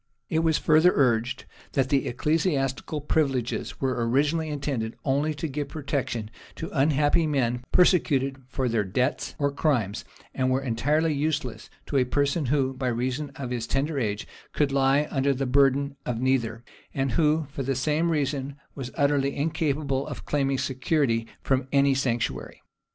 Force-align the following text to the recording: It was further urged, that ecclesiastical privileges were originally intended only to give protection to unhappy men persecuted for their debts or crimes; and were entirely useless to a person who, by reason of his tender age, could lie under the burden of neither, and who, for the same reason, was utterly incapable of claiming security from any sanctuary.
It 0.31 0.39
was 0.39 0.57
further 0.57 0.91
urged, 0.95 1.45
that 1.73 1.93
ecclesiastical 1.93 3.01
privileges 3.01 3.79
were 3.79 4.03
originally 4.09 4.49
intended 4.49 4.95
only 5.05 5.35
to 5.35 5.47
give 5.47 5.67
protection 5.67 6.31
to 6.55 6.71
unhappy 6.75 7.27
men 7.27 7.63
persecuted 7.71 8.41
for 8.47 8.67
their 8.67 8.83
debts 8.83 9.35
or 9.37 9.51
crimes; 9.51 10.03
and 10.33 10.49
were 10.49 10.59
entirely 10.63 11.13
useless 11.13 11.69
to 11.85 11.97
a 11.97 12.03
person 12.03 12.47
who, 12.47 12.73
by 12.73 12.87
reason 12.87 13.29
of 13.35 13.51
his 13.51 13.67
tender 13.67 13.99
age, 13.99 14.27
could 14.53 14.71
lie 14.71 15.07
under 15.11 15.35
the 15.35 15.45
burden 15.45 15.95
of 16.03 16.19
neither, 16.19 16.63
and 16.95 17.11
who, 17.11 17.45
for 17.51 17.61
the 17.61 17.75
same 17.75 18.09
reason, 18.09 18.55
was 18.73 18.89
utterly 18.95 19.35
incapable 19.35 20.07
of 20.07 20.25
claiming 20.25 20.57
security 20.57 21.27
from 21.43 21.67
any 21.71 21.93
sanctuary. 21.93 22.63